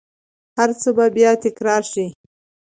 [0.57, 2.05] هرڅه به بیا تکرار شي